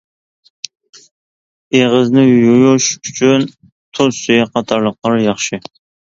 [1.79, 3.45] ئېغىزنى يۇيۇش ئۈچۈن
[3.99, 5.61] تۇز سۈيى قاتارلىقلار ياخشى.